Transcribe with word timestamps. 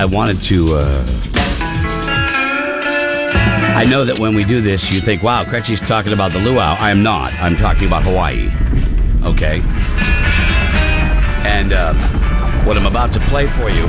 I 0.00 0.06
wanted 0.06 0.42
to. 0.44 0.76
Uh, 0.76 1.04
I 3.76 3.84
know 3.84 4.06
that 4.06 4.18
when 4.18 4.34
we 4.34 4.44
do 4.44 4.62
this, 4.62 4.90
you 4.90 4.98
think, 4.98 5.22
"Wow, 5.22 5.44
Cretchy's 5.44 5.78
talking 5.78 6.14
about 6.14 6.32
the 6.32 6.38
luau." 6.38 6.74
I 6.80 6.90
am 6.90 7.02
not. 7.02 7.34
I'm 7.34 7.54
talking 7.54 7.86
about 7.86 8.04
Hawaii. 8.04 8.50
Okay. 9.22 9.60
And 11.46 11.74
uh, 11.74 11.92
what 12.64 12.78
I'm 12.78 12.86
about 12.86 13.12
to 13.12 13.20
play 13.28 13.46
for 13.48 13.68
you, 13.68 13.84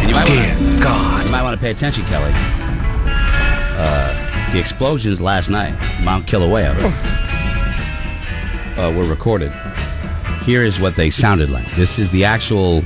and 0.00 0.08
you 0.08 0.14
might 0.16 0.26
Dear 0.26 0.56
wanna, 0.58 0.82
God. 0.82 1.24
you 1.24 1.30
might 1.30 1.44
want 1.44 1.56
to 1.56 1.62
pay 1.62 1.70
attention, 1.70 2.04
Kelly. 2.06 2.32
Uh, 3.78 4.50
the 4.52 4.58
explosions 4.58 5.20
last 5.20 5.48
night, 5.50 5.72
Mount 6.02 6.26
Kilauea, 6.26 6.74
uh, 8.76 8.92
were 8.98 9.04
recorded. 9.04 9.52
Here 10.44 10.64
is 10.64 10.80
what 10.80 10.96
they 10.96 11.10
sounded 11.10 11.48
like. 11.48 11.70
This 11.76 12.00
is 12.00 12.10
the 12.10 12.24
actual 12.24 12.82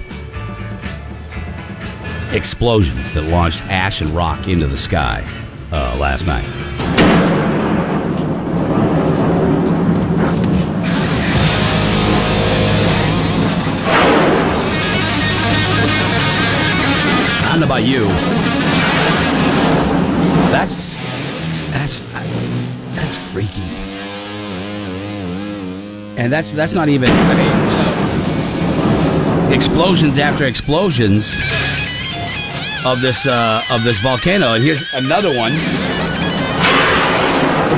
explosions 2.33 3.15
that 3.15 3.23
launched 3.23 3.63
ash 3.67 4.01
and 4.01 4.11
rock 4.11 4.49
into 4.49 4.67
the 4.67 4.77
sky 4.77 5.25
uh, 5.73 5.97
last 5.99 6.27
night. 6.27 6.45
I 17.45 17.49
don't 17.51 17.61
know 17.61 17.67
about 17.67 17.85
you. 17.85 18.07
That's 20.51 20.97
that's 21.73 22.01
that's 22.95 23.17
freaky. 23.33 23.63
And 26.19 26.33
that's 26.33 26.51
that's 26.53 26.73
not 26.73 26.89
even. 26.89 27.11
I 27.11 27.35
mean, 27.35 27.45
you 27.45 27.51
know, 29.49 29.55
explosions 29.55 30.19
after 30.19 30.45
explosions 30.45 31.35
of 32.87 33.01
this 33.01 33.27
uh, 33.27 33.63
of 33.71 33.83
this 33.83 33.99
volcano. 34.01 34.55
And 34.55 34.63
here's 34.63 34.83
another 34.93 35.37
one. 35.37 35.53
It, 35.53 35.59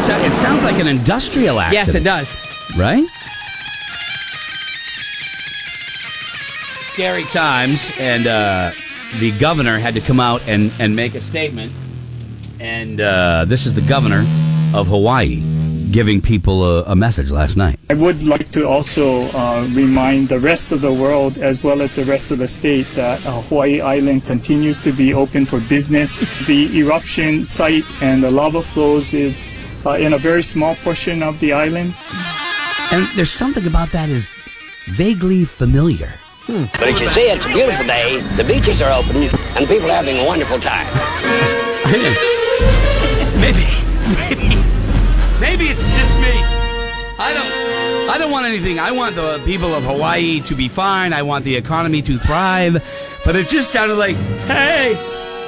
sa- 0.03 0.21
it 0.21 0.33
sounds 0.33 0.63
like 0.63 0.79
an 0.79 0.87
industrial 0.87 1.59
accident. 1.61 1.87
Yes, 1.87 1.95
it 1.95 2.05
does. 2.05 2.43
Right? 2.77 3.07
Scary 6.93 7.25
times, 7.25 7.91
and 7.99 8.27
uh, 8.27 8.73
the 9.19 9.31
governor 9.39 9.79
had 9.79 9.95
to 9.95 10.01
come 10.01 10.21
out 10.21 10.43
and, 10.47 10.73
and 10.79 10.95
make 10.95 11.15
a 11.15 11.21
statement. 11.21 11.73
And 12.61 13.01
uh, 13.01 13.45
this 13.47 13.67
is 13.67 13.75
the 13.75 13.81
governor 13.81 14.27
of 14.75 14.89
Hawaii 14.89 15.43
giving 15.91 16.21
people 16.21 16.65
a, 16.65 16.83
a 16.85 16.97
message 16.97 17.31
last 17.31 17.57
night. 17.57 17.79
I 17.91 17.95
would 17.95 18.23
like 18.23 18.51
to 18.53 18.67
also 18.67 19.31
uh, 19.33 19.67
remind 19.73 20.29
the 20.29 20.39
rest 20.39 20.73
of 20.73 20.81
the 20.81 20.93
world, 20.93 21.39
as 21.39 21.63
well 21.63 21.83
as 21.83 21.95
the 21.95 22.05
rest 22.05 22.31
of 22.31 22.39
the 22.39 22.49
state, 22.49 22.87
that 22.95 23.25
uh, 23.25 23.43
Hawaii 23.43 23.81
Island 23.81 24.25
continues 24.25 24.83
to 24.83 24.93
be 24.93 25.15
open 25.15 25.47
for 25.47 25.61
business. 25.61 26.19
The 26.47 26.79
eruption 26.79 27.47
site 27.47 27.85
and 28.03 28.23
the 28.23 28.31
lava 28.31 28.63
flows 28.63 29.15
is 29.15 29.53
uh, 29.87 29.93
in 29.93 30.13
a 30.13 30.19
very 30.19 30.43
small 30.43 30.75
portion 30.77 31.23
of 31.23 31.39
the 31.41 31.53
island. 31.53 31.95
And 32.91 33.07
there's 33.17 33.31
something 33.31 33.67
about 33.67 33.91
that 33.93 34.09
is 34.09 34.31
vaguely 34.91 35.45
familiar. 35.45 36.13
But 36.47 36.83
as 36.83 37.01
you 37.01 37.09
see, 37.11 37.29
it's 37.29 37.45
a 37.45 37.49
beautiful 37.49 37.87
day. 37.87 38.21
The 38.37 38.45
beaches 38.45 38.81
are 38.81 38.91
open, 38.91 39.17
and 39.57 39.69
people 39.69 39.91
are 39.91 40.01
having 40.01 40.17
a 40.17 40.25
wonderful 40.25 40.59
time. 40.59 40.87
maybe, 43.37 43.69
maybe, 44.17 44.49
maybe 45.41 45.65
it's 45.67 45.83
just 45.97 46.15
me. 46.19 46.33
I 47.21 47.35
don't, 47.35 48.11
I 48.15 48.19
don't 48.19 48.31
want 48.31 48.47
anything. 48.47 48.79
I 48.79 48.93
want 48.93 49.17
the 49.17 49.41
people 49.45 49.75
of 49.75 49.85
Hawaii 49.85 50.41
to 50.43 50.55
be 50.55 50.69
fine. 50.69 51.13
I 51.13 51.23
want 51.23 51.45
the 51.45 51.57
economy 51.57 52.01
to 52.03 52.19
thrive. 52.19 52.83
But 53.25 53.35
it 53.37 53.49
just 53.49 53.71
sounded 53.73 53.97
like, 53.97 54.17
hey, 54.47 54.95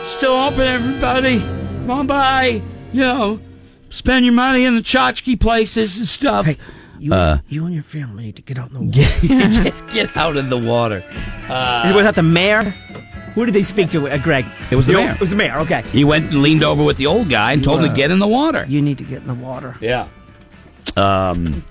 still 0.06 0.32
open, 0.32 0.60
everybody. 0.60 1.38
Come 1.40 1.90
on 1.90 2.06
by. 2.08 2.60
You 2.92 3.00
know, 3.00 3.40
spend 3.90 4.24
your 4.24 4.34
money 4.34 4.64
in 4.64 4.74
the 4.74 4.82
tchotchke 4.82 5.38
places 5.40 5.96
and 5.98 6.06
stuff. 6.08 6.46
Hey, 6.46 6.56
you, 6.98 7.14
Uh, 7.14 7.38
you 7.48 7.64
and 7.64 7.72
your 7.74 7.84
family 7.84 8.24
need 8.24 8.36
to 8.36 8.42
get 8.42 8.58
out 8.58 8.70
in 8.72 8.90
the 8.90 9.00
water. 9.62 9.70
get, 9.70 9.92
get 9.92 10.16
out 10.16 10.36
in 10.36 10.48
the 10.50 10.58
water. 10.58 11.04
was 11.48 12.04
that 12.04 12.14
the 12.16 12.22
mayor? 12.24 12.74
Who 13.34 13.44
did 13.46 13.54
they 13.54 13.62
speak 13.62 13.90
to, 13.90 14.08
uh, 14.08 14.18
Greg? 14.18 14.44
It 14.70 14.76
was 14.76 14.86
the 14.86 14.92
mayor. 14.94 15.12
It 15.12 15.20
was 15.20 15.30
the 15.30 15.36
mayor. 15.36 15.58
Okay. 15.60 15.82
He 15.92 16.04
went 16.04 16.26
and 16.30 16.42
leaned 16.42 16.64
over 16.64 16.82
with 16.82 16.96
the 16.96 17.06
old 17.06 17.28
guy 17.28 17.52
and 17.52 17.62
told 17.62 17.82
him 17.82 17.88
to 17.90 17.94
get 17.94 18.10
in 18.10 18.18
the 18.18 18.28
water. 18.28 18.64
You 18.68 18.82
need 18.82 18.98
to 18.98 19.04
get 19.04 19.20
in 19.22 19.26
the 19.26 19.34
water. 19.34 19.76
Yeah. 19.80 20.08
Um. 20.96 21.64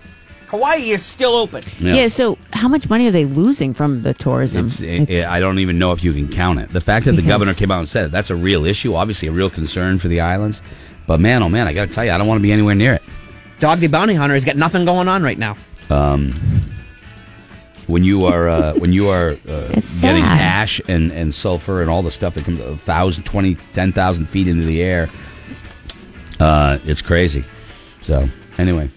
Hawaii 0.47 0.89
is 0.89 1.05
still 1.05 1.35
open. 1.35 1.61
Yeah. 1.79 2.07
so 2.07 2.35
how 2.53 2.67
much 2.67 2.89
money 2.89 3.07
are 3.07 3.11
they 3.11 3.25
losing 3.25 3.71
from 3.75 4.01
the 4.01 4.15
tourism? 4.15 4.65
It's, 4.65 4.81
it, 4.81 5.25
I 5.25 5.39
don't 5.39 5.59
even 5.59 5.77
know 5.77 5.91
if 5.91 6.03
you 6.03 6.11
can 6.11 6.27
count 6.27 6.59
it. 6.59 6.73
The 6.73 6.81
fact 6.81 7.05
that 7.05 7.11
the 7.11 7.17
Because- 7.17 7.27
governor 7.29 7.53
came 7.53 7.69
out 7.69 7.79
and 7.79 7.87
said 7.89 8.05
it, 8.05 8.11
that's 8.11 8.31
a 8.31 8.35
real 8.35 8.65
issue, 8.65 8.95
obviously 8.95 9.27
a 9.27 9.31
real 9.31 9.51
concern 9.51 9.99
for 9.99 10.07
the 10.07 10.21
islands. 10.21 10.63
But 11.05 11.19
man, 11.19 11.43
oh 11.43 11.49
man, 11.49 11.67
I 11.67 11.73
got 11.73 11.87
to 11.89 11.93
tell 11.93 12.03
you, 12.03 12.09
I 12.11 12.17
don't 12.17 12.25
want 12.27 12.39
to 12.39 12.41
be 12.41 12.51
anywhere 12.51 12.73
near 12.73 12.93
it. 12.93 13.03
Dog 13.59 13.79
the 13.79 13.87
Bounty 13.87 14.15
Hunter 14.15 14.33
has 14.33 14.43
got 14.43 14.55
nothing 14.55 14.85
going 14.85 15.07
on 15.07 15.21
right 15.21 15.37
now. 15.37 15.55
When 17.89 18.03
you 18.03 18.25
are 18.25 18.47
uh, 18.47 18.73
when 18.75 18.93
you 18.93 19.09
are 19.09 19.29
uh, 19.47 19.67
getting 20.01 20.23
ash 20.23 20.79
and, 20.87 21.11
and 21.11 21.33
sulfur 21.33 21.81
and 21.81 21.89
all 21.89 22.03
the 22.03 22.11
stuff 22.11 22.35
that 22.35 22.45
comes 22.45 22.59
a 22.59 22.77
thousand, 22.77 23.23
twenty, 23.23 23.55
ten 23.73 23.91
thousand 23.91 24.25
feet 24.27 24.47
into 24.47 24.63
the 24.63 24.81
air, 24.83 25.09
uh, 26.39 26.77
it's 26.85 27.01
crazy. 27.01 27.43
So 28.01 28.27
anyway, 28.59 28.89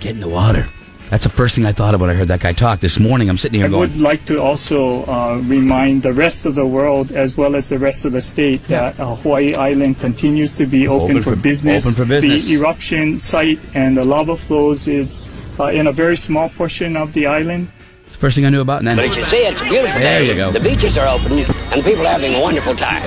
get 0.00 0.14
in 0.14 0.20
the 0.20 0.28
water. 0.28 0.66
That's 1.10 1.24
the 1.24 1.28
first 1.30 1.54
thing 1.54 1.66
I 1.66 1.72
thought 1.72 1.94
of 1.94 2.00
when 2.00 2.08
I 2.08 2.14
heard 2.14 2.28
that 2.28 2.40
guy 2.40 2.54
talk 2.54 2.80
this 2.80 2.98
morning. 2.98 3.28
I'm 3.28 3.36
sitting 3.36 3.60
here 3.60 3.66
I 3.66 3.70
going, 3.70 3.90
would 3.90 4.00
like 4.00 4.24
to 4.26 4.40
also 4.40 5.04
uh, 5.04 5.36
remind 5.44 6.02
the 6.02 6.12
rest 6.14 6.46
of 6.46 6.54
the 6.54 6.66
world, 6.66 7.12
as 7.12 7.36
well 7.36 7.54
as 7.54 7.68
the 7.68 7.78
rest 7.78 8.06
of 8.06 8.12
the 8.12 8.22
state, 8.22 8.66
that 8.68 8.98
uh, 8.98 9.14
Hawaii 9.16 9.54
Island 9.54 10.00
continues 10.00 10.56
to 10.56 10.64
be 10.64 10.88
open, 10.88 11.18
Open 11.18 11.22
for, 11.22 11.36
for- 11.36 11.42
business. 11.42 11.84
open 11.84 11.94
for 11.94 12.06
business. 12.08 12.46
The 12.46 12.54
eruption 12.54 13.20
site 13.20 13.60
and 13.74 13.94
the 13.94 14.06
lava 14.06 14.36
flows 14.38 14.88
is 14.88 15.28
uh, 15.60 15.66
in 15.66 15.86
a 15.86 15.92
very 15.92 16.16
small 16.16 16.48
portion 16.50 16.96
of 16.96 17.12
the 17.12 17.26
island. 17.26 17.68
it's 18.06 18.12
the 18.12 18.18
first 18.18 18.36
thing 18.36 18.44
I 18.46 18.50
knew 18.50 18.60
about. 18.60 18.84
And 18.84 18.96
But 18.96 19.04
as 19.06 19.16
you 19.16 19.24
see, 19.24 19.36
it's 19.46 19.60
a 19.60 19.64
beautiful 19.64 20.00
There 20.00 20.20
day. 20.20 20.28
you 20.28 20.34
go. 20.34 20.50
The 20.52 20.60
beaches 20.60 20.96
are 20.98 21.06
open, 21.08 21.38
and 21.40 21.84
people 21.84 22.06
are 22.06 22.12
having 22.12 22.34
a 22.34 22.40
wonderful 22.40 22.74
time. 22.74 23.02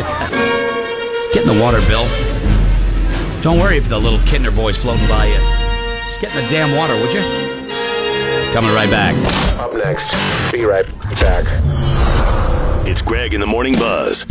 Get 1.34 1.48
in 1.48 1.56
the 1.58 1.62
water, 1.62 1.80
Bill. 1.88 2.08
Don't 3.42 3.60
worry 3.60 3.78
if 3.78 3.88
the 3.90 4.00
little 4.00 4.20
Kintner 4.20 4.56
boy's 4.56 4.78
floating 4.78 5.08
by 5.08 5.26
you. 5.28 5.38
Just 6.08 6.22
get 6.22 6.36
in 6.36 6.44
the 6.44 6.50
damn 6.50 6.76
water, 6.76 6.94
would 7.00 7.14
you? 7.14 7.22
Coming 8.54 8.74
right 8.74 8.90
back. 8.90 9.14
Up 9.60 9.74
next. 9.74 10.12
Be 10.52 10.64
right 10.64 10.86
back. 11.20 11.46
It's 12.88 13.02
Greg 13.02 13.34
in 13.34 13.42
the 13.42 13.48
Morning 13.48 13.74
Buzz. 13.76 14.26